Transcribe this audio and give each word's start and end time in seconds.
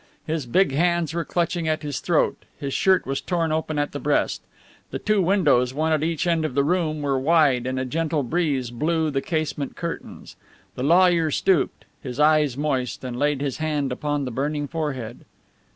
His 0.25 0.47
big 0.47 0.71
hands 0.71 1.13
were 1.13 1.23
clutching 1.23 1.67
at 1.67 1.83
his 1.83 1.99
throat, 1.99 2.45
his 2.57 2.73
shirt 2.73 3.05
was 3.05 3.21
torn 3.21 3.51
open 3.51 3.77
at 3.77 3.91
the 3.91 3.99
breast. 3.99 4.41
The 4.89 4.97
two 4.97 5.21
windows, 5.21 5.75
one 5.75 5.91
at 5.91 6.01
each 6.01 6.25
end 6.25 6.43
of 6.43 6.55
the 6.55 6.63
room, 6.63 7.03
were 7.03 7.19
wide, 7.19 7.67
and 7.67 7.79
a 7.79 7.85
gentle 7.85 8.23
breeze 8.23 8.71
blew 8.71 9.11
the 9.11 9.21
casement 9.21 9.75
curtains. 9.75 10.35
The 10.73 10.81
lawyer 10.81 11.29
stooped, 11.29 11.85
his 12.01 12.19
eyes 12.19 12.57
moist, 12.57 13.03
and 13.03 13.19
laid 13.19 13.41
his 13.41 13.57
hand 13.57 13.91
upon 13.91 14.25
the 14.25 14.31
burning 14.31 14.67
forehead. 14.67 15.23